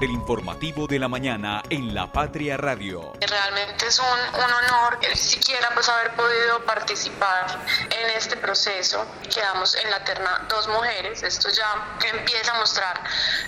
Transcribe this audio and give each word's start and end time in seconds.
El 0.00 0.12
informativo 0.12 0.86
de 0.86 0.96
la 1.00 1.08
mañana 1.08 1.60
en 1.70 1.92
La 1.92 2.12
Patria 2.12 2.56
Radio. 2.56 3.14
Realmente 3.20 3.88
es 3.88 3.98
un, 3.98 4.06
un 4.06 4.52
honor 4.52 4.96
siquiera 5.14 5.70
pues 5.74 5.88
haber 5.88 6.14
podido 6.14 6.64
participar 6.64 7.58
en 7.90 8.10
este 8.10 8.36
proceso. 8.36 9.04
Quedamos 9.28 9.74
en 9.74 9.90
la 9.90 10.04
terna 10.04 10.46
dos 10.48 10.68
mujeres. 10.68 11.24
Esto 11.24 11.48
ya 11.50 11.98
empieza 12.12 12.54
a 12.54 12.60
mostrar 12.60 13.02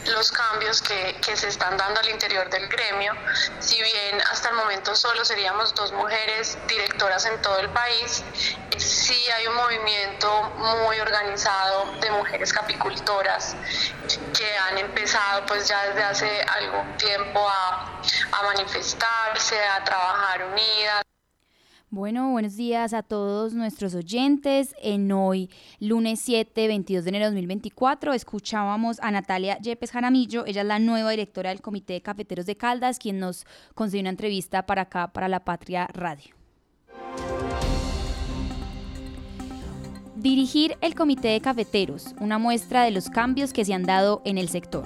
los 0.06 0.32
cambios 0.32 0.82
que, 0.82 1.16
que 1.24 1.36
se 1.36 1.46
están 1.46 1.76
dando 1.76 2.00
al 2.00 2.08
interior 2.08 2.50
del 2.50 2.66
gremio. 2.66 3.14
Si 3.60 3.76
bien 3.76 4.20
hasta 4.32 4.48
el 4.48 4.56
momento 4.56 4.96
solo 4.96 5.24
seríamos 5.24 5.72
dos 5.76 5.92
mujeres 5.92 6.58
directoras 6.66 7.26
en 7.26 7.40
todo 7.42 7.60
el 7.60 7.70
país, 7.70 8.24
sí 9.10 9.28
hay 9.36 9.46
un 9.48 9.56
movimiento 9.56 10.28
muy 10.56 11.00
organizado 11.00 11.98
de 12.00 12.12
mujeres 12.12 12.52
capicultoras 12.52 13.56
que 14.06 14.46
han 14.68 14.78
empezado 14.78 15.44
pues 15.46 15.68
ya 15.68 15.84
desde 15.86 16.02
hace 16.04 16.42
algún 16.42 16.96
tiempo 16.96 17.40
a, 17.40 18.00
manifestarse, 18.54 19.56
a 19.76 19.82
trabajar 19.82 20.46
unidas. 20.52 21.02
Bueno, 21.90 22.30
buenos 22.30 22.54
días 22.54 22.92
a 22.92 23.02
todos 23.02 23.52
nuestros 23.52 23.96
oyentes. 23.96 24.76
En 24.80 25.10
hoy, 25.10 25.50
lunes 25.80 26.20
7, 26.20 26.68
22 26.68 27.02
de 27.02 27.08
enero 27.08 27.24
de 27.24 27.30
2024, 27.30 28.12
escuchábamos 28.12 29.00
a 29.00 29.10
Natalia 29.10 29.58
Yepes 29.58 29.90
Jaramillo. 29.90 30.46
Ella 30.46 30.60
es 30.60 30.68
la 30.68 30.78
nueva 30.78 31.10
directora 31.10 31.50
del 31.50 31.62
Comité 31.62 31.94
de 31.94 32.02
Cafeteros 32.02 32.46
de 32.46 32.56
Caldas, 32.56 33.00
quien 33.00 33.18
nos 33.18 33.44
concedió 33.74 34.02
una 34.02 34.10
entrevista 34.10 34.66
para 34.66 34.82
acá, 34.82 35.08
para 35.08 35.26
La 35.26 35.44
Patria 35.44 35.88
Radio. 35.92 36.39
Dirigir 40.20 40.76
el 40.82 40.94
Comité 40.94 41.28
de 41.28 41.40
Cafeteros, 41.40 42.14
una 42.20 42.36
muestra 42.36 42.82
de 42.82 42.90
los 42.90 43.08
cambios 43.08 43.54
que 43.54 43.64
se 43.64 43.72
han 43.72 43.84
dado 43.84 44.20
en 44.26 44.36
el 44.36 44.50
sector. 44.50 44.84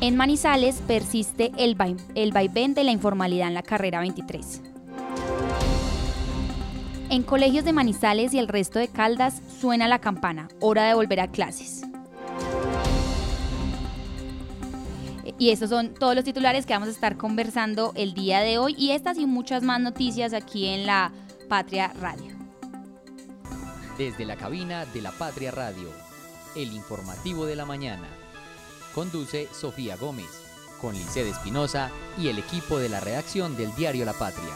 En 0.00 0.16
Manizales 0.16 0.82
persiste 0.84 1.52
el, 1.56 1.76
el 2.16 2.32
vaivén 2.32 2.74
de 2.74 2.82
la 2.82 2.90
informalidad 2.90 3.46
en 3.46 3.54
la 3.54 3.62
carrera 3.62 4.00
23. 4.00 4.62
En 7.08 7.22
colegios 7.22 7.64
de 7.64 7.72
Manizales 7.72 8.34
y 8.34 8.40
el 8.40 8.48
resto 8.48 8.80
de 8.80 8.88
Caldas 8.88 9.40
suena 9.60 9.86
la 9.86 10.00
campana, 10.00 10.48
hora 10.58 10.82
de 10.82 10.94
volver 10.94 11.20
a 11.20 11.28
clases. 11.28 11.82
Y 15.38 15.50
estos 15.50 15.70
son 15.70 15.94
todos 15.94 16.16
los 16.16 16.24
titulares 16.24 16.66
que 16.66 16.72
vamos 16.72 16.88
a 16.88 16.92
estar 16.92 17.16
conversando 17.16 17.92
el 17.94 18.12
día 18.12 18.40
de 18.40 18.58
hoy 18.58 18.74
y 18.76 18.90
estas 18.90 19.18
y 19.18 19.26
muchas 19.26 19.62
más 19.62 19.80
noticias 19.80 20.32
aquí 20.32 20.66
en 20.66 20.84
la 20.84 21.12
Patria 21.48 21.92
Radio. 22.00 22.31
Desde 24.02 24.24
la 24.24 24.34
cabina 24.34 24.84
de 24.84 25.00
la 25.00 25.12
Patria 25.12 25.52
Radio, 25.52 25.88
el 26.56 26.72
informativo 26.72 27.46
de 27.46 27.54
la 27.54 27.64
mañana. 27.64 28.08
Conduce 28.96 29.46
Sofía 29.52 29.94
Gómez, 29.94 30.26
con 30.80 30.92
Lice 30.92 31.30
Espinosa 31.30 31.88
y 32.18 32.26
el 32.26 32.40
equipo 32.40 32.80
de 32.80 32.88
la 32.88 32.98
redacción 32.98 33.56
del 33.56 33.72
diario 33.76 34.04
La 34.04 34.12
Patria. 34.12 34.50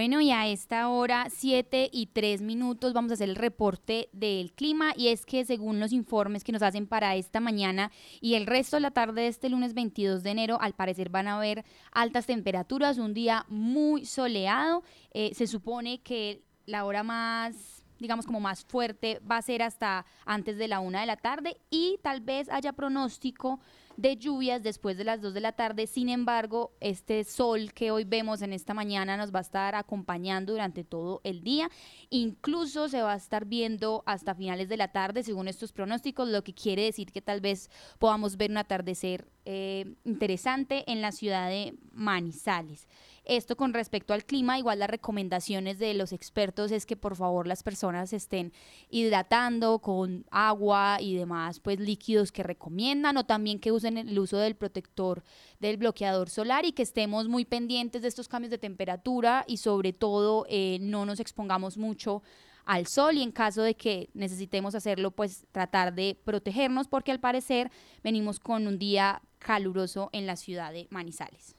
Bueno, 0.00 0.22
y 0.22 0.30
a 0.30 0.46
esta 0.46 0.88
hora, 0.88 1.26
7 1.28 1.90
y 1.92 2.06
3 2.06 2.40
minutos, 2.40 2.94
vamos 2.94 3.10
a 3.10 3.14
hacer 3.16 3.28
el 3.28 3.36
reporte 3.36 4.08
del 4.14 4.50
clima. 4.50 4.94
Y 4.96 5.08
es 5.08 5.26
que 5.26 5.44
según 5.44 5.78
los 5.78 5.92
informes 5.92 6.42
que 6.42 6.52
nos 6.52 6.62
hacen 6.62 6.86
para 6.86 7.16
esta 7.16 7.38
mañana 7.38 7.92
y 8.18 8.32
el 8.32 8.46
resto 8.46 8.78
de 8.78 8.80
la 8.80 8.92
tarde 8.92 9.20
de 9.20 9.26
este 9.26 9.50
lunes 9.50 9.74
22 9.74 10.22
de 10.22 10.30
enero, 10.30 10.58
al 10.58 10.72
parecer 10.72 11.10
van 11.10 11.28
a 11.28 11.36
haber 11.36 11.66
altas 11.92 12.24
temperaturas, 12.24 12.96
un 12.96 13.12
día 13.12 13.44
muy 13.48 14.06
soleado. 14.06 14.84
Eh, 15.12 15.32
se 15.34 15.46
supone 15.46 16.00
que 16.00 16.44
la 16.64 16.86
hora 16.86 17.02
más 17.02 17.84
digamos 17.98 18.24
como 18.24 18.40
más 18.40 18.64
fuerte 18.64 19.20
va 19.30 19.36
a 19.36 19.42
ser 19.42 19.60
hasta 19.62 20.06
antes 20.24 20.56
de 20.56 20.68
la 20.68 20.80
una 20.80 21.00
de 21.00 21.06
la 21.06 21.18
tarde 21.18 21.60
y 21.68 21.98
tal 22.02 22.22
vez 22.22 22.48
haya 22.48 22.72
pronóstico 22.72 23.60
de 24.00 24.16
lluvias 24.16 24.62
después 24.62 24.96
de 24.96 25.04
las 25.04 25.20
2 25.20 25.34
de 25.34 25.40
la 25.40 25.52
tarde. 25.52 25.86
Sin 25.86 26.08
embargo, 26.08 26.72
este 26.80 27.22
sol 27.24 27.72
que 27.74 27.90
hoy 27.90 28.04
vemos 28.04 28.40
en 28.40 28.54
esta 28.54 28.72
mañana 28.72 29.18
nos 29.18 29.34
va 29.34 29.40
a 29.40 29.42
estar 29.42 29.74
acompañando 29.74 30.52
durante 30.52 30.84
todo 30.84 31.20
el 31.22 31.42
día. 31.42 31.70
Incluso 32.08 32.88
se 32.88 33.02
va 33.02 33.12
a 33.12 33.16
estar 33.16 33.44
viendo 33.44 34.02
hasta 34.06 34.34
finales 34.34 34.70
de 34.70 34.78
la 34.78 34.88
tarde, 34.88 35.22
según 35.22 35.48
estos 35.48 35.72
pronósticos, 35.72 36.28
lo 36.28 36.42
que 36.42 36.54
quiere 36.54 36.84
decir 36.84 37.12
que 37.12 37.20
tal 37.20 37.42
vez 37.42 37.70
podamos 37.98 38.38
ver 38.38 38.50
un 38.50 38.56
atardecer 38.56 39.28
eh, 39.44 39.94
interesante 40.04 40.90
en 40.90 41.02
la 41.02 41.12
ciudad 41.12 41.50
de 41.50 41.74
Manizales. 41.92 42.88
Esto 43.30 43.56
con 43.56 43.72
respecto 43.72 44.12
al 44.12 44.24
clima, 44.24 44.58
igual 44.58 44.80
las 44.80 44.90
recomendaciones 44.90 45.78
de 45.78 45.94
los 45.94 46.12
expertos 46.12 46.72
es 46.72 46.84
que 46.84 46.96
por 46.96 47.14
favor 47.14 47.46
las 47.46 47.62
personas 47.62 48.12
estén 48.12 48.52
hidratando 48.88 49.78
con 49.78 50.26
agua 50.32 50.96
y 51.00 51.14
demás 51.14 51.60
pues 51.60 51.78
líquidos 51.78 52.32
que 52.32 52.42
recomiendan 52.42 53.16
o 53.18 53.26
también 53.26 53.60
que 53.60 53.70
usen 53.70 53.98
el 53.98 54.18
uso 54.18 54.36
del 54.38 54.56
protector 54.56 55.22
del 55.60 55.76
bloqueador 55.76 56.28
solar 56.28 56.64
y 56.64 56.72
que 56.72 56.82
estemos 56.82 57.28
muy 57.28 57.44
pendientes 57.44 58.02
de 58.02 58.08
estos 58.08 58.26
cambios 58.26 58.50
de 58.50 58.58
temperatura 58.58 59.44
y 59.46 59.58
sobre 59.58 59.92
todo 59.92 60.44
eh, 60.48 60.78
no 60.80 61.06
nos 61.06 61.20
expongamos 61.20 61.78
mucho 61.78 62.24
al 62.64 62.88
sol 62.88 63.16
y 63.16 63.22
en 63.22 63.30
caso 63.30 63.62
de 63.62 63.76
que 63.76 64.10
necesitemos 64.12 64.74
hacerlo, 64.74 65.12
pues 65.12 65.46
tratar 65.52 65.94
de 65.94 66.18
protegernos 66.24 66.88
porque 66.88 67.12
al 67.12 67.20
parecer 67.20 67.70
venimos 68.02 68.40
con 68.40 68.66
un 68.66 68.80
día 68.80 69.22
caluroso 69.38 70.10
en 70.12 70.26
la 70.26 70.34
ciudad 70.34 70.72
de 70.72 70.88
Manizales. 70.90 71.54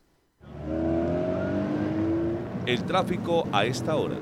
El 2.68 2.84
tráfico 2.86 3.48
a 3.52 3.66
esta 3.66 3.96
hora. 3.96 4.20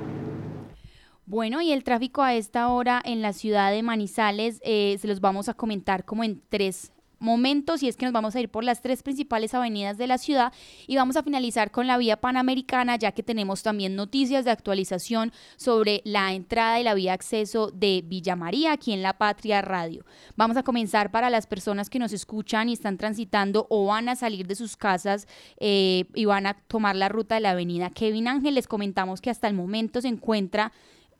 Bueno, 1.25 1.61
y 1.61 1.73
el 1.73 1.83
tráfico 1.83 2.21
a 2.21 2.35
esta 2.35 2.69
hora 2.69 3.01
en 3.03 3.21
la 3.21 3.33
ciudad 3.33 3.69
de 3.69 3.83
Manizales 3.83 4.61
eh, 4.63 4.97
se 4.97 5.07
los 5.09 5.19
vamos 5.19 5.49
a 5.49 5.53
comentar 5.53 6.05
como 6.05 6.23
en 6.23 6.41
tres 6.47 6.93
momentos 7.19 7.83
y 7.83 7.87
es 7.87 7.95
que 7.95 8.05
nos 8.05 8.13
vamos 8.13 8.35
a 8.35 8.39
ir 8.39 8.49
por 8.49 8.63
las 8.63 8.81
tres 8.81 9.03
principales 9.03 9.53
avenidas 9.53 9.97
de 9.97 10.07
la 10.07 10.17
ciudad 10.17 10.53
y 10.87 10.95
vamos 10.95 11.15
a 11.15 11.23
finalizar 11.23 11.71
con 11.71 11.87
la 11.87 11.97
vía 11.97 12.17
panamericana 12.17 12.95
ya 12.95 13.11
que 13.11 13.23
tenemos 13.23 13.63
también 13.63 13.95
noticias 13.95 14.45
de 14.45 14.51
actualización 14.51 15.31
sobre 15.57 16.01
la 16.05 16.33
entrada 16.33 16.79
y 16.79 16.83
la 16.83 16.93
vía 16.93 17.13
acceso 17.13 17.71
de 17.71 18.03
Villa 18.05 18.35
María 18.35 18.73
aquí 18.73 18.93
en 18.93 19.01
La 19.01 19.17
Patria 19.17 19.61
Radio. 19.61 20.05
Vamos 20.35 20.57
a 20.57 20.63
comenzar 20.63 21.11
para 21.11 21.29
las 21.29 21.47
personas 21.47 21.89
que 21.89 21.99
nos 21.99 22.13
escuchan 22.13 22.69
y 22.69 22.73
están 22.73 22.97
transitando 22.97 23.67
o 23.69 23.85
van 23.85 24.09
a 24.09 24.15
salir 24.15 24.47
de 24.47 24.55
sus 24.55 24.77
casas 24.77 25.27
eh, 25.59 26.05
y 26.15 26.25
van 26.25 26.45
a 26.45 26.53
tomar 26.53 26.95
la 26.95 27.09
ruta 27.09 27.35
de 27.35 27.41
la 27.41 27.51
avenida 27.51 27.89
Kevin 27.89 28.27
Ángel. 28.27 28.55
Les 28.55 28.67
comentamos 28.67 29.21
que 29.21 29.29
hasta 29.29 29.47
el 29.47 29.53
momento 29.53 30.01
se 30.01 30.07
encuentra 30.07 30.71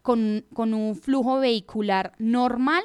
con, 0.02 0.46
con 0.54 0.74
un 0.74 0.96
flujo 0.96 1.40
vehicular 1.40 2.14
normal 2.18 2.84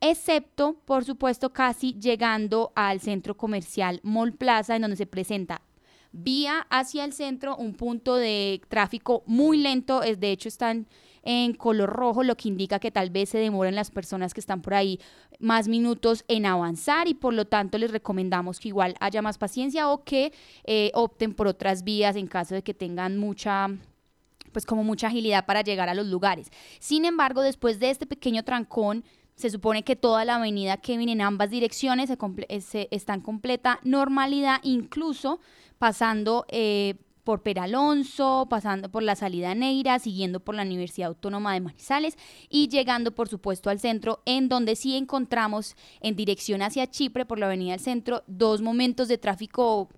excepto, 0.00 0.76
por 0.84 1.04
supuesto, 1.04 1.52
casi 1.52 1.94
llegando 1.94 2.72
al 2.74 3.00
centro 3.00 3.36
comercial 3.36 4.00
Mall 4.02 4.32
Plaza, 4.32 4.76
en 4.76 4.82
donde 4.82 4.96
se 4.96 5.06
presenta 5.06 5.62
vía 6.12 6.66
hacia 6.70 7.04
el 7.04 7.12
centro 7.12 7.56
un 7.56 7.74
punto 7.74 8.16
de 8.16 8.60
tráfico 8.68 9.22
muy 9.26 9.58
lento, 9.58 10.02
es, 10.02 10.18
de 10.18 10.32
hecho 10.32 10.48
están 10.48 10.86
en 11.22 11.52
color 11.54 11.90
rojo, 11.90 12.22
lo 12.22 12.36
que 12.36 12.48
indica 12.48 12.78
que 12.78 12.90
tal 12.90 13.10
vez 13.10 13.28
se 13.28 13.38
demoren 13.38 13.74
las 13.74 13.90
personas 13.90 14.32
que 14.32 14.40
están 14.40 14.62
por 14.62 14.74
ahí 14.74 14.98
más 15.38 15.68
minutos 15.68 16.24
en 16.28 16.46
avanzar 16.46 17.08
y 17.08 17.14
por 17.14 17.34
lo 17.34 17.46
tanto 17.46 17.78
les 17.78 17.90
recomendamos 17.90 18.58
que 18.58 18.68
igual 18.68 18.94
haya 19.00 19.20
más 19.22 19.36
paciencia 19.38 19.90
o 19.90 20.02
que 20.02 20.32
eh, 20.64 20.90
opten 20.94 21.34
por 21.34 21.46
otras 21.46 21.84
vías 21.84 22.16
en 22.16 22.26
caso 22.26 22.54
de 22.54 22.62
que 22.62 22.74
tengan 22.74 23.18
mucha 23.18 23.68
pues 24.52 24.66
como 24.66 24.82
mucha 24.82 25.06
agilidad 25.06 25.46
para 25.46 25.62
llegar 25.62 25.88
a 25.88 25.94
los 25.94 26.06
lugares. 26.06 26.50
Sin 26.80 27.04
embargo, 27.04 27.40
después 27.40 27.78
de 27.78 27.90
este 27.90 28.04
pequeño 28.04 28.42
trancón, 28.42 29.04
se 29.40 29.50
supone 29.50 29.82
que 29.82 29.96
toda 29.96 30.24
la 30.24 30.36
avenida 30.36 30.76
Kevin 30.76 31.08
en 31.08 31.22
ambas 31.22 31.50
direcciones 31.50 32.10
se, 32.60 32.88
está 32.90 33.14
en 33.14 33.20
completa 33.20 33.80
normalidad, 33.82 34.60
incluso 34.62 35.40
pasando 35.78 36.44
eh, 36.48 36.96
por 37.24 37.42
Peralonso, 37.42 38.46
pasando 38.50 38.90
por 38.90 39.02
la 39.02 39.16
salida 39.16 39.54
Neira, 39.54 39.98
siguiendo 39.98 40.40
por 40.40 40.54
la 40.54 40.62
Universidad 40.62 41.08
Autónoma 41.08 41.54
de 41.54 41.60
Manizales 41.60 42.16
y 42.48 42.68
llegando, 42.68 43.14
por 43.14 43.28
supuesto, 43.28 43.70
al 43.70 43.80
centro, 43.80 44.20
en 44.26 44.48
donde 44.48 44.76
sí 44.76 44.96
encontramos 44.96 45.74
en 46.00 46.16
dirección 46.16 46.60
hacia 46.60 46.90
Chipre, 46.90 47.24
por 47.24 47.38
la 47.38 47.46
avenida 47.46 47.72
del 47.72 47.80
centro, 47.80 48.22
dos 48.26 48.60
momentos 48.60 49.08
de 49.08 49.18
tráfico 49.18 49.88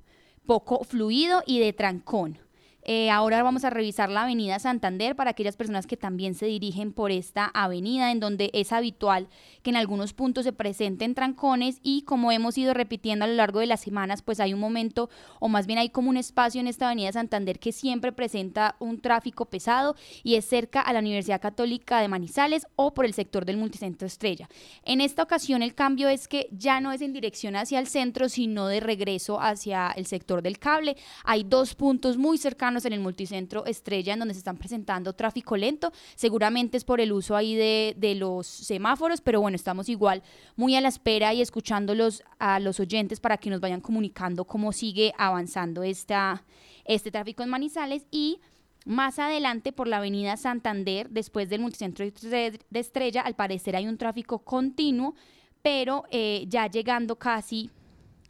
poco 0.46 0.84
fluido 0.84 1.42
y 1.46 1.58
de 1.58 1.72
trancón 1.72 2.38
Eh, 2.84 3.10
ahora 3.10 3.42
vamos 3.42 3.64
a 3.64 3.70
revisar 3.70 4.10
la 4.10 4.22
avenida 4.22 4.58
Santander 4.58 5.14
para 5.14 5.30
aquellas 5.30 5.56
personas 5.56 5.86
que 5.86 5.96
también 5.96 6.34
se 6.34 6.46
dirigen 6.46 6.92
por 6.92 7.12
esta 7.12 7.46
avenida, 7.54 8.10
en 8.10 8.18
donde 8.18 8.50
es 8.52 8.72
habitual 8.72 9.28
que 9.62 9.70
en 9.70 9.76
algunos 9.76 10.12
puntos 10.12 10.44
se 10.44 10.52
presenten 10.52 11.14
trancones 11.14 11.78
y 11.82 12.02
como 12.02 12.32
hemos 12.32 12.58
ido 12.58 12.74
repitiendo 12.74 13.24
a 13.24 13.28
lo 13.28 13.34
largo 13.34 13.60
de 13.60 13.66
las 13.66 13.80
semanas, 13.80 14.22
pues 14.22 14.40
hay 14.40 14.52
un 14.52 14.58
momento 14.58 15.08
o 15.38 15.48
más 15.48 15.66
bien 15.66 15.78
hay 15.78 15.90
como 15.90 16.10
un 16.10 16.16
espacio 16.16 16.60
en 16.60 16.66
esta 16.66 16.86
avenida 16.86 17.12
Santander 17.12 17.60
que 17.60 17.70
siempre 17.70 18.10
presenta 18.10 18.74
un 18.80 19.00
tráfico 19.00 19.46
pesado 19.46 19.94
y 20.24 20.34
es 20.34 20.44
cerca 20.44 20.80
a 20.80 20.92
la 20.92 20.98
Universidad 20.98 21.40
Católica 21.40 22.00
de 22.00 22.08
Manizales 22.08 22.66
o 22.74 22.94
por 22.94 23.04
el 23.04 23.14
sector 23.14 23.44
del 23.44 23.58
multicentro 23.58 24.06
Estrella. 24.06 24.48
En 24.84 25.00
esta 25.00 25.22
ocasión 25.22 25.62
el 25.62 25.74
cambio 25.74 26.08
es 26.08 26.26
que 26.26 26.48
ya 26.50 26.80
no 26.80 26.90
es 26.90 27.00
en 27.00 27.12
dirección 27.12 27.54
hacia 27.54 27.78
el 27.78 27.86
centro, 27.86 28.28
sino 28.28 28.66
de 28.66 28.80
regreso 28.80 29.40
hacia 29.40 29.92
el 29.92 30.06
sector 30.06 30.42
del 30.42 30.58
cable. 30.58 30.96
Hay 31.24 31.44
dos 31.44 31.76
puntos 31.76 32.16
muy 32.16 32.38
cercanos 32.38 32.71
en 32.84 32.92
el 32.92 33.00
multicentro 33.00 33.66
Estrella, 33.66 34.14
en 34.14 34.18
donde 34.18 34.34
se 34.34 34.38
están 34.38 34.56
presentando 34.56 35.12
tráfico 35.12 35.56
lento. 35.56 35.92
Seguramente 36.14 36.76
es 36.76 36.84
por 36.84 37.00
el 37.00 37.12
uso 37.12 37.36
ahí 37.36 37.54
de, 37.54 37.94
de 37.96 38.14
los 38.14 38.46
semáforos, 38.46 39.20
pero 39.20 39.40
bueno, 39.40 39.54
estamos 39.54 39.88
igual 39.88 40.22
muy 40.56 40.74
a 40.74 40.80
la 40.80 40.88
espera 40.88 41.34
y 41.34 41.42
escuchándolos 41.42 42.22
a 42.38 42.58
los 42.60 42.80
oyentes 42.80 43.20
para 43.20 43.36
que 43.36 43.50
nos 43.50 43.60
vayan 43.60 43.80
comunicando 43.80 44.44
cómo 44.44 44.72
sigue 44.72 45.12
avanzando 45.18 45.82
esta, 45.82 46.44
este 46.84 47.10
tráfico 47.10 47.42
en 47.42 47.50
Manizales 47.50 48.06
y 48.10 48.40
más 48.84 49.18
adelante 49.18 49.72
por 49.72 49.86
la 49.86 49.98
avenida 49.98 50.36
Santander, 50.36 51.08
después 51.10 51.48
del 51.48 51.60
multicentro 51.60 52.04
de 52.04 52.58
Estrella, 52.72 53.20
al 53.20 53.34
parecer 53.34 53.76
hay 53.76 53.86
un 53.86 53.96
tráfico 53.96 54.40
continuo, 54.40 55.14
pero 55.62 56.04
eh, 56.10 56.46
ya 56.48 56.66
llegando 56.66 57.16
casi 57.16 57.70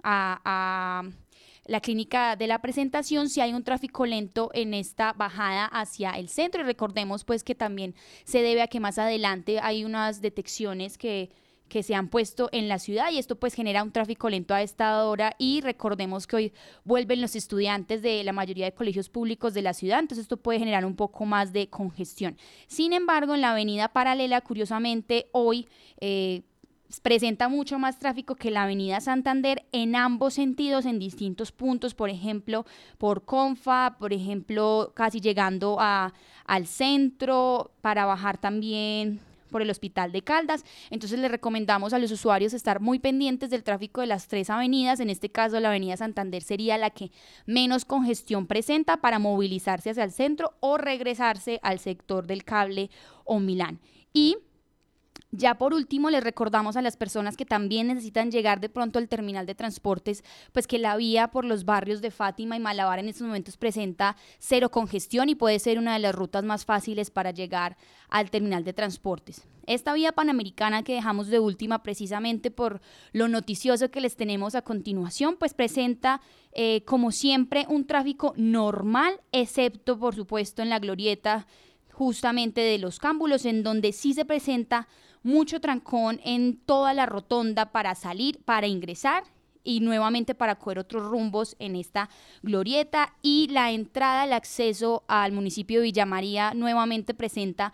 a 0.03 1.03
la 1.64 1.81
clínica 1.81 2.37
de 2.37 2.47
la 2.47 2.61
presentación 2.61 3.29
si 3.29 3.41
hay 3.41 3.53
un 3.53 3.64
tráfico 3.64 4.06
lento 4.06 4.50
en 4.55 4.75
esta 4.75 5.12
bajada 5.12 5.67
hacia 5.67 6.11
el 6.12 6.29
centro 6.29 6.62
y 6.62 6.64
recordemos 6.64 7.25
pues 7.25 7.44
que 7.44 7.55
también 7.55 7.94
se 8.25 8.43
debe 8.43 8.62
a 8.62 8.67
que 8.67 8.81
más 8.81 8.99
adelante 8.99 9.61
hay 9.61 9.85
unas 9.85 10.20
detecciones 10.20 10.99
que 10.99 11.31
que 11.73 11.82
se 11.82 11.94
han 11.94 12.09
puesto 12.09 12.50
en 12.53 12.69
la 12.69 12.79
ciudad 12.79 13.11
y 13.11 13.17
esto 13.17 13.37
pues 13.37 13.55
genera 13.55 13.82
un 13.82 13.93
tráfico 13.93 14.29
lento 14.29 14.53
a 14.53 14.61
esta 14.61 15.06
hora 15.06 15.35
y 15.38 15.62
recordemos 15.62 16.26
que 16.26 16.37
hoy 16.37 16.53
vuelven 16.85 17.23
los 17.23 17.35
estudiantes 17.35 18.03
de 18.03 18.23
la 18.25 18.35
mayoría 18.35 18.67
de 18.67 18.75
colegios 18.75 19.08
públicos 19.08 19.55
de 19.55 19.62
la 19.62 19.73
ciudad, 19.73 20.00
entonces 20.00 20.25
esto 20.25 20.37
puede 20.37 20.58
generar 20.58 20.85
un 20.85 20.97
poco 20.97 21.25
más 21.25 21.55
de 21.55 21.70
congestión. 21.70 22.37
Sin 22.67 22.93
embargo, 22.93 23.35
en 23.35 23.41
la 23.41 23.53
avenida 23.53 23.88
paralela, 23.88 24.43
curiosamente, 24.43 25.31
hoy 25.32 25.67
eh, 25.99 26.43
presenta 27.00 27.49
mucho 27.49 27.79
más 27.79 27.99
tráfico 27.99 28.35
que 28.37 28.50
la 28.50 28.65
avenida 28.65 29.00
Santander 29.00 29.65
en 29.73 29.97
ambos 29.97 30.35
sentidos, 30.35 30.87
en 30.87 30.99
distintos 30.99 31.53
puntos, 31.53 31.94
por 31.94 32.11
ejemplo, 32.11 32.67
por 32.99 33.25
Confa, 33.25 33.97
por 33.99 34.12
ejemplo, 34.12 34.93
casi 34.94 35.21
llegando 35.21 35.77
a, 35.81 36.12
al 36.47 36.67
centro, 36.67 37.71
para 37.81 38.05
bajar 38.05 38.39
también 38.39 39.21
por 39.53 39.62
el 39.62 39.71
Hospital 39.71 40.11
de 40.11 40.23
Caldas. 40.23 40.65
Entonces 40.91 41.21
le 41.21 41.29
recomendamos 41.29 41.93
a 41.93 41.99
los 41.99 42.11
usuarios 42.11 42.55
estar 42.55 42.81
muy 42.81 42.99
pendientes 42.99 43.50
del 43.50 43.62
tráfico 43.62 44.00
de 44.00 44.09
las 44.09 44.27
tres 44.27 44.50
avenidas. 44.50 44.99
En 44.99 45.11
este 45.11 45.31
caso, 45.31 45.61
la 45.61 45.69
avenida 45.69 45.97
Santander 45.97 46.43
sería 46.43 46.79
la 46.79 46.91
que 46.91 47.12
menos 47.47 47.85
congestión 47.85 48.49
presenta 48.49 48.97
para 48.97 49.21
movilizarse 49.21 49.91
hacia 49.91 50.05
el 50.05 50.11
centro 50.11 50.55
o 50.59 50.79
regresarse 50.79 51.61
al 51.62 51.79
sector 51.79 52.27
del 52.27 52.43
cable 52.43 52.91
o 53.25 53.39
Milán. 53.39 53.79
Y 54.12 54.39
ya 55.32 55.56
por 55.56 55.73
último, 55.73 56.11
les 56.11 56.23
recordamos 56.23 56.76
a 56.76 56.82
las 56.82 56.99
personas 56.99 57.38
que 57.38 57.46
también 57.46 57.87
necesitan 57.87 58.31
llegar 58.31 58.61
de 58.61 58.69
pronto 58.69 58.99
al 58.99 59.08
terminal 59.08 59.46
de 59.46 59.55
transportes, 59.55 60.23
pues 60.52 60.67
que 60.67 60.79
la 60.79 60.94
vía 60.96 61.29
por 61.29 61.46
los 61.46 61.64
barrios 61.64 62.02
de 62.02 62.11
Fátima 62.11 62.55
y 62.55 62.61
Malabar 62.61 62.99
en 62.99 63.08
estos 63.08 63.26
momentos 63.26 63.56
presenta 63.56 64.17
cero 64.38 64.70
congestión 64.70 65.31
y 65.31 65.34
puede 65.34 65.58
ser 65.58 65.79
una 65.79 65.94
de 65.94 66.00
las 66.00 66.14
rutas 66.14 66.44
más 66.44 66.67
fáciles 66.67 67.11
para 67.11 67.31
llegar 67.31 67.79
al 68.11 68.31
terminal 68.31 68.62
de 68.62 68.75
transportes. 68.75 69.46
Esta 69.67 69.94
vía 69.94 70.12
panamericana 70.12 70.82
que 70.82 70.94
dejamos 70.94 71.29
de 71.29 71.38
última 71.38 71.82
precisamente 71.82 72.50
por 72.50 72.82
lo 73.12 73.29
noticioso 73.29 73.90
que 73.90 74.02
les 74.02 74.17
tenemos 74.17 74.55
a 74.55 74.62
continuación, 74.62 75.37
pues 75.38 75.55
presenta 75.55 76.20
eh, 76.52 76.84
como 76.84 77.11
siempre 77.11 77.64
un 77.70 77.87
tráfico 77.87 78.34
normal, 78.37 79.20
excepto 79.31 79.99
por 79.99 80.14
supuesto 80.14 80.61
en 80.61 80.69
la 80.69 80.79
glorieta 80.79 81.46
justamente 81.90 82.61
de 82.61 82.79
los 82.79 82.99
cámbulos, 82.99 83.46
en 83.46 83.62
donde 83.62 83.93
sí 83.93 84.12
se 84.14 84.25
presenta 84.25 84.88
mucho 85.22 85.60
trancón 85.60 86.20
en 86.24 86.56
toda 86.56 86.94
la 86.94 87.06
rotonda 87.06 87.72
para 87.72 87.94
salir, 87.94 88.42
para 88.44 88.66
ingresar 88.66 89.24
y 89.64 89.80
nuevamente 89.80 90.34
para 90.34 90.56
coger 90.56 90.78
otros 90.78 91.04
rumbos 91.04 91.56
en 91.58 91.76
esta 91.76 92.08
glorieta. 92.42 93.14
Y 93.22 93.48
la 93.48 93.70
entrada, 93.70 94.24
el 94.24 94.32
acceso 94.32 95.04
al 95.08 95.32
municipio 95.32 95.80
de 95.80 95.84
Villa 95.84 96.06
María 96.06 96.52
nuevamente 96.54 97.14
presenta 97.14 97.72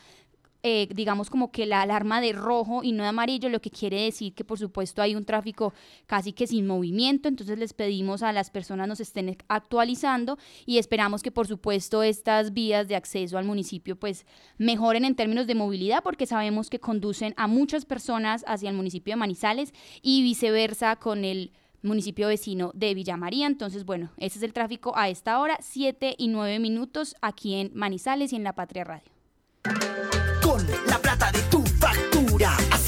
eh, 0.69 0.89
digamos 0.95 1.31
como 1.31 1.51
que 1.51 1.65
la 1.65 1.81
alarma 1.81 2.21
de 2.21 2.33
rojo 2.33 2.83
y 2.83 2.93
no 2.93 3.03
de 3.03 3.09
amarillo, 3.09 3.49
lo 3.49 3.61
que 3.61 3.71
quiere 3.71 4.03
decir 4.03 4.35
que 4.35 4.45
por 4.45 4.59
supuesto 4.59 5.01
hay 5.01 5.15
un 5.15 5.25
tráfico 5.25 5.73
casi 6.07 6.33
que 6.33 6.47
sin 6.47 6.67
movimiento, 6.67 7.29
entonces 7.29 7.59
les 7.59 7.73
pedimos 7.73 8.23
a 8.23 8.33
las 8.33 8.51
personas 8.51 8.87
nos 8.87 9.01
estén 9.01 9.39
actualizando 9.49 10.39
y 10.67 10.77
esperamos 10.79 11.23
que 11.23 11.31
por 11.31 11.47
supuesto 11.47 12.03
estas 12.03 12.53
vías 12.53 12.87
de 12.87 12.97
acceso 12.97 13.39
al 13.39 13.45
municipio 13.45 13.97
pues 13.97 14.27
mejoren 14.59 15.05
en 15.05 15.15
términos 15.15 15.47
de 15.47 15.55
movilidad 15.55 16.03
porque 16.03 16.27
sabemos 16.27 16.69
que 16.69 16.81
conducen 16.81 17.33
a 17.39 17.47
muchas 17.47 17.87
personas 17.87 18.45
hacia 18.47 18.69
el 18.69 18.77
municipio 18.77 19.13
de 19.13 19.17
Manizales 19.17 19.73
y 20.03 20.23
viceversa 20.23 20.97
con 20.97 21.25
el 21.25 21.53
municipio 21.83 22.29
vecino 22.29 22.73
de 22.75 22.95
Villa 22.95 23.17
María. 23.17 23.47
Entonces, 23.47 23.85
bueno, 23.85 24.11
ese 24.17 24.39
es 24.39 24.43
el 24.43 24.53
tráfico 24.53 24.97
a 24.97 25.09
esta 25.09 25.41
hora, 25.41 25.59
7 25.61 26.15
y 26.19 26.29
9 26.29 26.59
minutos 26.59 27.15
aquí 27.23 27.55
en 27.55 27.71
Manizales 27.75 28.33
y 28.33 28.37
en 28.37 28.45
La 28.45 28.55
Patria 28.55 28.85
Radio. 28.85 29.18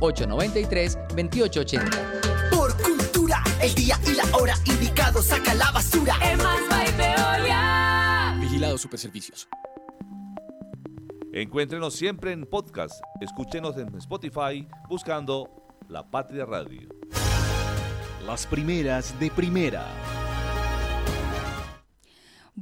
893-2880. 0.00 2.50
Por 2.50 2.74
cultura, 2.82 3.42
el 3.62 3.72
día 3.74 3.96
y 4.06 4.14
la 4.14 4.24
hora 4.36 4.54
indicado 4.64 5.22
saca 5.22 5.54
la 5.54 5.70
basura. 5.70 6.16
Emas 6.22 6.60
by 6.68 6.92
Veolia. 6.96 8.36
Vigilado 8.40 8.76
Superservicios. 8.78 9.48
Encuéntrenos 11.32 11.94
siempre 11.94 12.32
en 12.32 12.44
podcast. 12.44 13.00
Escúchenos 13.20 13.76
en 13.76 13.94
Spotify 13.96 14.66
buscando 14.88 15.48
La 15.88 16.10
Patria 16.10 16.44
Radio. 16.44 16.88
Las 18.26 18.46
primeras 18.46 19.16
de 19.20 19.30
primera. 19.30 19.86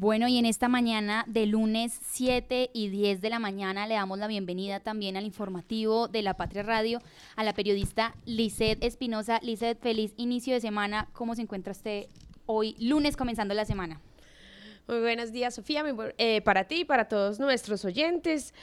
Bueno, 0.00 0.28
y 0.28 0.38
en 0.38 0.46
esta 0.46 0.68
mañana 0.68 1.24
de 1.26 1.44
lunes 1.46 1.98
7 2.12 2.70
y 2.72 2.88
10 2.88 3.20
de 3.20 3.30
la 3.30 3.40
mañana 3.40 3.88
le 3.88 3.94
damos 3.94 4.16
la 4.16 4.28
bienvenida 4.28 4.78
también 4.78 5.16
al 5.16 5.24
informativo 5.24 6.06
de 6.06 6.22
la 6.22 6.34
Patria 6.34 6.62
Radio 6.62 7.02
a 7.34 7.42
la 7.42 7.52
periodista 7.52 8.14
Lizeth 8.24 8.84
Espinosa. 8.84 9.40
Lizeth, 9.42 9.80
feliz 9.80 10.14
inicio 10.16 10.54
de 10.54 10.60
semana. 10.60 11.08
¿Cómo 11.14 11.34
se 11.34 11.42
encuentra 11.42 11.72
usted 11.72 12.06
hoy, 12.46 12.76
lunes, 12.78 13.16
comenzando 13.16 13.54
la 13.54 13.64
semana? 13.64 14.00
Muy 14.86 15.00
buenos 15.00 15.32
días, 15.32 15.56
Sofía, 15.56 15.84
eh, 16.16 16.42
para 16.42 16.64
ti 16.64 16.82
y 16.82 16.84
para 16.84 17.08
todos 17.08 17.40
nuestros 17.40 17.84
oyentes 17.84 18.54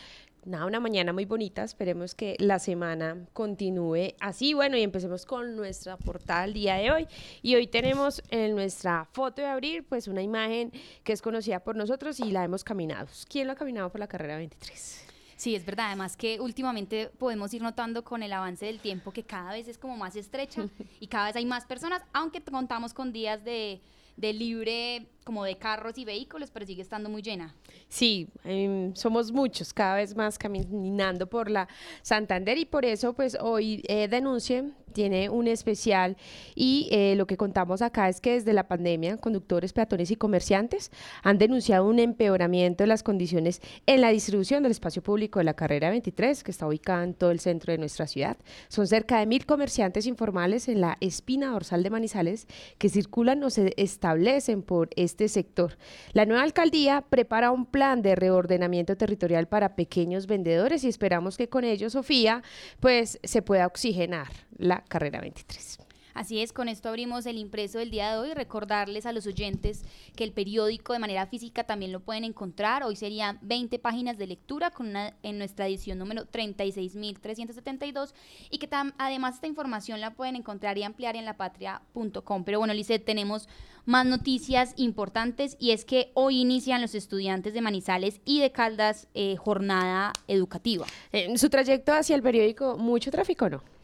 nada, 0.45 0.65
una 0.65 0.79
mañana 0.79 1.13
muy 1.13 1.25
bonita. 1.25 1.63
Esperemos 1.63 2.15
que 2.15 2.35
la 2.39 2.59
semana 2.59 3.25
continúe 3.33 4.13
así. 4.19 4.53
Bueno, 4.53 4.77
y 4.77 4.83
empecemos 4.83 5.25
con 5.25 5.55
nuestra 5.55 5.97
portada 5.97 6.45
el 6.45 6.53
día 6.53 6.75
de 6.75 6.91
hoy. 6.91 7.07
Y 7.41 7.55
hoy 7.55 7.67
tenemos 7.67 8.23
en 8.29 8.55
nuestra 8.55 9.07
foto 9.11 9.41
de 9.41 9.47
abrir, 9.47 9.85
pues 9.85 10.07
una 10.07 10.21
imagen 10.21 10.71
que 11.03 11.13
es 11.13 11.21
conocida 11.21 11.59
por 11.59 11.75
nosotros 11.75 12.19
y 12.19 12.31
la 12.31 12.43
hemos 12.43 12.63
caminado. 12.63 13.07
¿Quién 13.29 13.47
lo 13.47 13.53
ha 13.53 13.55
caminado 13.55 13.89
por 13.89 13.99
la 13.99 14.07
carrera 14.07 14.37
23? 14.37 15.05
Sí, 15.35 15.55
es 15.55 15.65
verdad. 15.65 15.87
Además 15.87 16.15
que 16.15 16.39
últimamente 16.39 17.11
podemos 17.17 17.53
ir 17.53 17.61
notando 17.61 18.03
con 18.03 18.23
el 18.23 18.31
avance 18.31 18.65
del 18.65 18.79
tiempo 18.79 19.11
que 19.11 19.23
cada 19.23 19.51
vez 19.51 19.67
es 19.67 19.77
como 19.77 19.97
más 19.97 20.15
estrecha 20.15 20.67
y 20.99 21.07
cada 21.07 21.27
vez 21.27 21.35
hay 21.35 21.45
más 21.45 21.65
personas, 21.65 22.03
aunque 22.13 22.41
contamos 22.41 22.93
con 22.93 23.11
días 23.11 23.43
de 23.43 23.81
de 24.17 24.33
libre 24.33 25.07
como 25.25 25.43
de 25.43 25.57
carros 25.57 25.97
y 25.97 26.05
vehículos, 26.05 26.51
pero 26.51 26.67
sigue 26.67 26.83
estando 26.83 27.09
muy 27.09 27.23
llena. 27.23 27.53
Sí, 27.89 28.29
em, 28.43 28.93
somos 28.95 29.31
muchos, 29.31 29.73
cada 29.73 29.95
vez 29.95 30.15
más 30.15 30.37
caminando 30.37 31.27
por 31.27 31.49
la 31.49 31.67
Santander 32.03 32.57
y 32.59 32.65
por 32.65 32.85
eso 32.85 33.13
pues 33.13 33.35
hoy 33.41 33.83
eh, 33.87 34.07
Denuncie 34.07 34.71
tiene 34.93 35.29
un 35.29 35.47
especial 35.47 36.15
y 36.55 36.87
eh, 36.91 37.15
lo 37.17 37.27
que 37.27 37.35
contamos 37.35 37.81
acá 37.81 38.07
es 38.07 38.21
que 38.21 38.33
desde 38.33 38.53
la 38.53 38.67
pandemia 38.67 39.17
conductores, 39.17 39.73
peatones 39.73 40.09
y 40.09 40.15
comerciantes 40.15 40.89
han 41.21 41.37
denunciado 41.37 41.85
un 41.85 41.99
empeoramiento 41.99 42.83
de 42.83 42.87
las 42.87 43.03
condiciones 43.03 43.61
en 43.87 43.99
la 43.99 44.09
distribución 44.09 44.63
del 44.63 44.71
espacio 44.71 45.03
público 45.03 45.39
de 45.39 45.45
la 45.45 45.53
carrera 45.53 45.89
23 45.89 46.43
que 46.43 46.51
está 46.51 46.65
ubicada 46.65 47.03
en 47.03 47.13
todo 47.13 47.31
el 47.31 47.41
centro 47.41 47.73
de 47.73 47.77
nuestra 47.77 48.07
ciudad. 48.07 48.37
Son 48.69 48.87
cerca 48.87 49.19
de 49.19 49.25
mil 49.25 49.45
comerciantes 49.45 50.05
informales 50.05 50.69
en 50.69 50.81
la 50.81 50.97
espina 51.01 51.51
dorsal 51.51 51.83
de 51.83 51.89
Manizales 51.89 52.47
que 52.77 52.89
circulan 52.89 53.43
o 53.43 53.49
se 53.49 53.73
establecen 53.77 54.61
por 54.61 54.89
este 54.95 55.14
sector. 55.27 55.77
La 56.13 56.25
nueva 56.25 56.43
alcaldía 56.43 57.01
prepara 57.09 57.51
un 57.51 57.65
plan 57.65 58.01
de 58.01 58.15
reordenamiento 58.15 58.97
territorial 58.97 59.47
para 59.47 59.75
pequeños 59.75 60.27
vendedores 60.27 60.83
y 60.83 60.89
esperamos 60.89 61.37
que 61.37 61.49
con 61.49 61.63
ello, 61.63 61.89
Sofía, 61.89 62.43
pues 62.79 63.19
se 63.23 63.41
pueda 63.41 63.67
oxigenar 63.67 64.27
la 64.57 64.83
carrera 64.87 65.21
23. 65.21 65.84
Así 66.15 66.41
es, 66.41 66.53
con 66.53 66.69
esto 66.69 66.87
abrimos 66.87 67.25
el 67.25 67.37
impreso 67.37 67.77
del 67.77 67.91
día 67.91 68.09
de 68.09 68.17
hoy. 68.17 68.33
Recordarles 68.33 69.05
a 69.05 69.11
los 69.11 69.27
oyentes 69.27 69.83
que 70.15 70.23
el 70.23 70.31
periódico 70.31 70.93
de 70.93 70.99
manera 70.99 71.27
física 71.27 71.65
también 71.65 71.91
lo 71.91 71.99
pueden 71.99 72.23
encontrar. 72.23 72.83
Hoy 72.83 72.95
serían 72.95 73.37
20 73.41 73.79
páginas 73.79 74.17
de 74.17 74.25
lectura 74.25 74.71
con 74.71 74.87
una, 74.87 75.13
en 75.23 75.37
nuestra 75.37 75.67
edición 75.67 75.99
número 75.99 76.25
36.372 76.25 78.13
y 78.49 78.59
que 78.59 78.69
además 78.97 79.35
esta 79.35 79.47
información 79.47 79.99
la 79.99 80.15
pueden 80.15 80.37
encontrar 80.37 80.77
y 80.77 80.83
ampliar 80.83 81.17
en 81.17 81.25
lapatria.com. 81.25 82.45
Pero 82.45 82.59
bueno, 82.59 82.73
Lice, 82.73 82.97
tenemos 82.97 83.49
más 83.83 84.05
noticias 84.05 84.73
importantes 84.77 85.57
y 85.59 85.71
es 85.71 85.83
que 85.83 86.11
hoy 86.13 86.39
inician 86.39 86.81
los 86.81 86.95
estudiantes 86.95 87.53
de 87.53 87.59
Manizales 87.59 88.21
y 88.23 88.39
de 88.39 88.53
Caldas 88.53 89.09
eh, 89.15 89.35
jornada 89.35 90.13
educativa. 90.29 90.85
En 91.11 91.37
su 91.37 91.49
trayecto 91.49 91.91
hacia 91.91 92.15
el 92.15 92.23
periódico, 92.23 92.77
¿mucho 92.77 93.11
tráfico 93.11 93.49
no? 93.49 93.74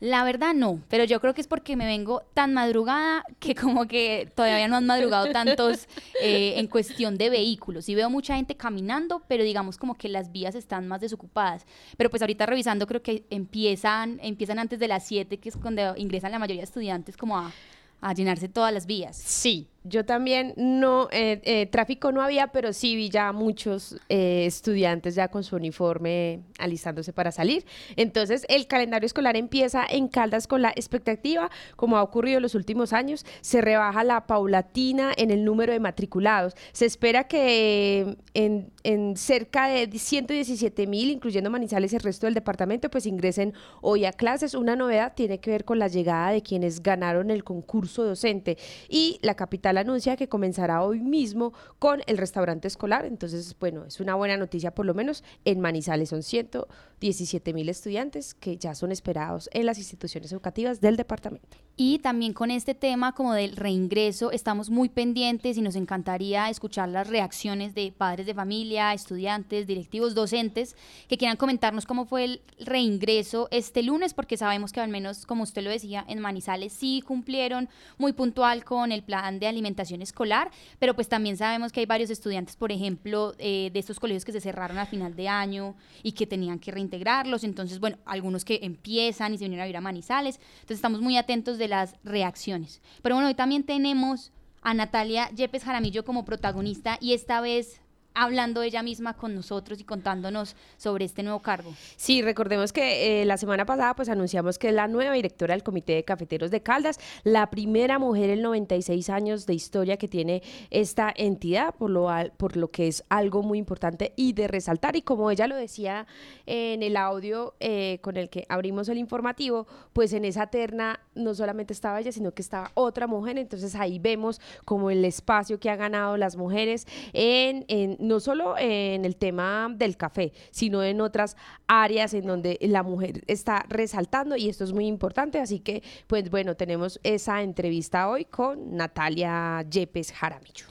La 0.00 0.22
verdad 0.22 0.54
no, 0.54 0.80
pero 0.88 1.02
yo 1.02 1.20
creo 1.20 1.34
que 1.34 1.40
es 1.40 1.48
porque 1.48 1.74
me 1.74 1.84
vengo 1.84 2.22
tan 2.32 2.54
madrugada 2.54 3.24
que 3.40 3.56
como 3.56 3.88
que 3.88 4.30
todavía 4.34 4.68
no 4.68 4.76
han 4.76 4.86
madrugado 4.86 5.32
tantos 5.32 5.88
eh, 6.22 6.54
en 6.56 6.68
cuestión 6.68 7.18
de 7.18 7.30
vehículos. 7.30 7.88
Y 7.88 7.96
veo 7.96 8.08
mucha 8.08 8.36
gente 8.36 8.56
caminando, 8.56 9.22
pero 9.26 9.42
digamos 9.42 9.76
como 9.76 9.96
que 9.96 10.08
las 10.08 10.30
vías 10.30 10.54
están 10.54 10.86
más 10.86 11.00
desocupadas. 11.00 11.66
Pero 11.96 12.10
pues 12.10 12.22
ahorita 12.22 12.46
revisando 12.46 12.86
creo 12.86 13.02
que 13.02 13.24
empiezan, 13.30 14.20
empiezan 14.22 14.60
antes 14.60 14.78
de 14.78 14.86
las 14.86 15.04
7, 15.04 15.38
que 15.38 15.48
es 15.48 15.56
cuando 15.56 15.96
ingresan 15.96 16.30
la 16.30 16.38
mayoría 16.38 16.60
de 16.60 16.66
estudiantes 16.66 17.16
como 17.16 17.36
a, 17.36 17.52
a 18.00 18.14
llenarse 18.14 18.48
todas 18.48 18.72
las 18.72 18.86
vías. 18.86 19.16
Sí, 19.16 19.66
yo 19.88 20.04
también 20.04 20.54
no, 20.56 21.08
eh, 21.10 21.40
eh, 21.44 21.66
tráfico 21.66 22.12
no 22.12 22.22
había, 22.22 22.48
pero 22.48 22.72
sí 22.72 22.94
vi 22.96 23.10
ya 23.10 23.32
muchos 23.32 23.96
eh, 24.08 24.44
estudiantes 24.46 25.14
ya 25.14 25.28
con 25.28 25.42
su 25.44 25.56
uniforme 25.56 26.40
alistándose 26.58 27.12
para 27.12 27.32
salir. 27.32 27.64
Entonces, 27.96 28.44
el 28.48 28.66
calendario 28.66 29.06
escolar 29.06 29.36
empieza 29.36 29.84
en 29.88 30.08
Caldas 30.08 30.46
con 30.46 30.62
la 30.62 30.70
expectativa, 30.70 31.50
como 31.76 31.96
ha 31.96 32.02
ocurrido 32.02 32.38
en 32.38 32.42
los 32.42 32.54
últimos 32.54 32.92
años, 32.92 33.24
se 33.40 33.60
rebaja 33.60 34.04
la 34.04 34.26
paulatina 34.26 35.12
en 35.16 35.30
el 35.30 35.44
número 35.44 35.72
de 35.72 35.80
matriculados. 35.80 36.54
Se 36.72 36.86
espera 36.86 37.24
que 37.24 38.16
en, 38.34 38.70
en 38.82 39.16
cerca 39.16 39.68
de 39.68 39.88
117 39.90 40.86
mil, 40.86 41.10
incluyendo 41.10 41.50
Manizales 41.50 41.92
y 41.92 41.96
el 41.96 42.02
resto 42.02 42.26
del 42.26 42.34
departamento, 42.34 42.90
pues 42.90 43.06
ingresen 43.06 43.54
hoy 43.80 44.04
a 44.04 44.12
clases. 44.12 44.54
Una 44.54 44.76
novedad 44.76 45.14
tiene 45.14 45.40
que 45.40 45.50
ver 45.50 45.64
con 45.64 45.78
la 45.78 45.88
llegada 45.88 46.32
de 46.32 46.42
quienes 46.42 46.82
ganaron 46.82 47.30
el 47.30 47.44
concurso 47.44 48.04
docente 48.04 48.58
y 48.88 49.18
la 49.22 49.34
capital 49.34 49.77
anuncia 49.80 50.16
que 50.16 50.28
comenzará 50.28 50.82
hoy 50.82 51.00
mismo 51.00 51.52
con 51.78 52.02
el 52.06 52.18
restaurante 52.18 52.68
escolar. 52.68 53.04
Entonces, 53.04 53.56
bueno, 53.58 53.84
es 53.84 54.00
una 54.00 54.14
buena 54.14 54.36
noticia 54.36 54.74
por 54.74 54.86
lo 54.86 54.94
menos 54.94 55.24
en 55.44 55.60
Manizales. 55.60 56.08
Son 56.10 56.22
117 56.22 57.52
mil 57.52 57.68
estudiantes 57.68 58.34
que 58.34 58.56
ya 58.56 58.74
son 58.74 58.92
esperados 58.92 59.48
en 59.52 59.66
las 59.66 59.78
instituciones 59.78 60.32
educativas 60.32 60.80
del 60.80 60.96
departamento. 60.96 61.58
Y 61.80 62.00
también 62.00 62.32
con 62.32 62.50
este 62.50 62.74
tema 62.74 63.12
como 63.12 63.34
del 63.34 63.54
reingreso, 63.54 64.32
estamos 64.32 64.68
muy 64.68 64.88
pendientes 64.88 65.56
y 65.56 65.62
nos 65.62 65.76
encantaría 65.76 66.50
escuchar 66.50 66.88
las 66.88 67.06
reacciones 67.06 67.72
de 67.72 67.92
padres 67.96 68.26
de 68.26 68.34
familia, 68.34 68.92
estudiantes, 68.92 69.66
directivos, 69.68 70.16
docentes, 70.16 70.74
que 71.08 71.16
quieran 71.16 71.36
comentarnos 71.36 71.86
cómo 71.86 72.04
fue 72.04 72.24
el 72.24 72.40
reingreso 72.58 73.46
este 73.52 73.84
lunes, 73.84 74.12
porque 74.12 74.36
sabemos 74.36 74.72
que 74.72 74.80
al 74.80 74.90
menos, 74.90 75.24
como 75.24 75.44
usted 75.44 75.62
lo 75.62 75.70
decía, 75.70 76.04
en 76.08 76.18
Manizales 76.18 76.72
sí 76.72 77.00
cumplieron 77.06 77.68
muy 77.96 78.12
puntual 78.12 78.64
con 78.64 78.90
el 78.90 79.04
plan 79.04 79.38
de 79.38 79.46
alimentación 79.46 79.57
escolar, 79.66 80.50
pero 80.78 80.94
pues 80.94 81.08
también 81.08 81.36
sabemos 81.36 81.72
que 81.72 81.80
hay 81.80 81.86
varios 81.86 82.10
estudiantes, 82.10 82.56
por 82.56 82.72
ejemplo, 82.72 83.34
eh, 83.38 83.70
de 83.72 83.78
estos 83.78 84.00
colegios 84.00 84.24
que 84.24 84.32
se 84.32 84.40
cerraron 84.40 84.78
a 84.78 84.86
final 84.86 85.14
de 85.16 85.28
año 85.28 85.74
y 86.02 86.12
que 86.12 86.26
tenían 86.26 86.58
que 86.58 86.70
reintegrarlos, 86.70 87.44
entonces, 87.44 87.80
bueno, 87.80 87.98
algunos 88.04 88.44
que 88.44 88.60
empiezan 88.62 89.34
y 89.34 89.38
se 89.38 89.44
vinieron 89.44 89.64
a 89.64 89.68
ir 89.68 89.76
a 89.76 89.80
Manizales, 89.80 90.36
entonces 90.36 90.78
estamos 90.78 91.00
muy 91.00 91.16
atentos 91.16 91.58
de 91.58 91.68
las 91.68 91.94
reacciones. 92.04 92.80
Pero 93.02 93.14
bueno, 93.14 93.28
hoy 93.28 93.34
también 93.34 93.64
tenemos 93.64 94.32
a 94.62 94.74
Natalia 94.74 95.30
Yepes 95.30 95.64
Jaramillo 95.64 96.04
como 96.04 96.24
protagonista 96.24 96.98
y 97.00 97.12
esta 97.12 97.40
vez 97.40 97.80
hablando 98.18 98.62
ella 98.62 98.82
misma 98.82 99.14
con 99.14 99.34
nosotros 99.34 99.80
y 99.80 99.84
contándonos 99.84 100.56
sobre 100.76 101.04
este 101.04 101.22
nuevo 101.22 101.40
cargo. 101.40 101.72
Sí, 101.96 102.20
recordemos 102.20 102.72
que 102.72 103.22
eh, 103.22 103.24
la 103.24 103.36
semana 103.36 103.64
pasada 103.64 103.94
pues 103.94 104.08
anunciamos 104.08 104.58
que 104.58 104.68
es 104.68 104.74
la 104.74 104.88
nueva 104.88 105.14
directora 105.14 105.54
del 105.54 105.62
Comité 105.62 105.94
de 105.94 106.04
Cafeteros 106.04 106.50
de 106.50 106.60
Caldas, 106.60 106.98
la 107.22 107.48
primera 107.48 107.98
mujer 108.00 108.30
en 108.30 108.42
96 108.42 109.08
años 109.10 109.46
de 109.46 109.54
historia 109.54 109.96
que 109.96 110.08
tiene 110.08 110.42
esta 110.70 111.12
entidad, 111.16 111.74
por 111.76 111.90
lo, 111.90 112.08
por 112.36 112.56
lo 112.56 112.70
que 112.72 112.88
es 112.88 113.04
algo 113.08 113.42
muy 113.42 113.58
importante 113.58 114.12
y 114.16 114.32
de 114.32 114.48
resaltar. 114.48 114.96
Y 114.96 115.02
como 115.02 115.30
ella 115.30 115.46
lo 115.46 115.54
decía 115.54 116.06
en 116.46 116.82
el 116.82 116.96
audio 116.96 117.54
eh, 117.60 117.98
con 118.02 118.16
el 118.16 118.30
que 118.30 118.46
abrimos 118.48 118.88
el 118.88 118.98
informativo, 118.98 119.66
pues 119.92 120.12
en 120.12 120.24
esa 120.24 120.48
terna 120.48 121.00
no 121.18 121.34
solamente 121.34 121.72
estaba 121.72 122.00
ella, 122.00 122.12
sino 122.12 122.32
que 122.32 122.42
estaba 122.42 122.70
otra 122.74 123.06
mujer. 123.06 123.36
Entonces 123.38 123.74
ahí 123.74 123.98
vemos 123.98 124.40
como 124.64 124.90
el 124.90 125.04
espacio 125.04 125.60
que 125.60 125.70
han 125.70 125.78
ganado 125.78 126.16
las 126.16 126.36
mujeres 126.36 126.86
en 127.12 127.66
no 127.98 128.20
solo 128.20 128.56
en 128.58 129.04
el 129.04 129.16
tema 129.16 129.68
del 129.74 129.96
café, 129.96 130.32
sino 130.50 130.82
en 130.82 131.00
otras 131.00 131.36
áreas 131.66 132.14
en 132.14 132.26
donde 132.26 132.58
la 132.62 132.82
mujer 132.82 133.22
está 133.26 133.64
resaltando 133.68 134.36
y 134.36 134.48
esto 134.48 134.64
es 134.64 134.72
muy 134.72 134.86
importante. 134.86 135.40
Así 135.40 135.60
que, 135.60 135.82
pues 136.06 136.30
bueno, 136.30 136.56
tenemos 136.56 137.00
esa 137.02 137.42
entrevista 137.42 138.08
hoy 138.08 138.24
con 138.24 138.76
Natalia 138.76 139.64
Yepes 139.68 140.12
Jaramillo. 140.12 140.66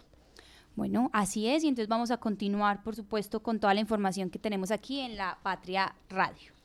Bueno, 0.75 1.09
así 1.11 1.47
es, 1.47 1.63
y 1.63 1.69
entonces 1.69 1.87
vamos 1.87 2.11
a 2.11 2.17
continuar, 2.17 2.83
por 2.83 2.95
supuesto, 2.95 3.41
con 3.41 3.59
toda 3.59 3.73
la 3.73 3.79
información 3.79 4.29
que 4.29 4.37
tenemos 4.37 4.69
aquí 4.69 4.99
en 4.99 5.17
la 5.17 5.39
Patria 5.41 5.95
Radio. 6.07 6.56